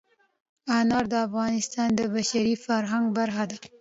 انار 0.79 1.05
د 1.13 1.15
افغانستان 1.27 1.89
د 1.95 2.01
بشري 2.13 2.53
فرهنګ 2.65 3.05
برخه 3.17 3.43
ده. 3.51 3.57